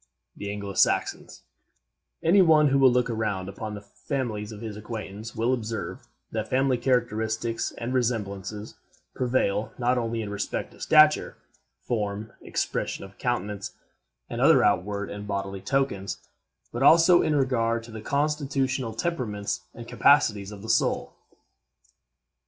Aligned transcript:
THE 0.35 0.49
ANGLO 0.51 0.73
SAXONS 0.73 1.43
Any 2.23 2.41
one 2.41 2.69
who 2.69 2.79
will 2.79 2.91
look 2.91 3.07
around 3.07 3.47
upon 3.47 3.75
the 3.75 3.81
families 4.09 4.51
of 4.51 4.59
his 4.61 4.75
acquaintance 4.75 5.35
will 5.35 5.53
observe 5.53 6.07
that 6.31 6.47
family 6.47 6.79
characteristics 6.79 7.71
and 7.77 7.93
resemblances 7.93 8.73
prevail 9.13 9.71
not 9.77 9.99
only 9.99 10.23
in 10.23 10.31
respect 10.31 10.71
to 10.71 10.81
stature, 10.81 11.37
form, 11.83 12.33
expression 12.41 13.05
of 13.05 13.19
countenance, 13.19 13.73
and 14.27 14.41
other 14.41 14.63
outward 14.63 15.11
and 15.11 15.27
bodily 15.27 15.61
tokens, 15.61 16.17
but 16.71 16.81
also 16.81 17.21
in 17.21 17.35
regard 17.35 17.83
to 17.83 17.91
the 17.91 18.01
constitutional 18.01 18.95
temperaments 18.95 19.65
and 19.75 19.87
capacities 19.87 20.51
of 20.51 20.63
the 20.63 20.67
soul. 20.69 21.13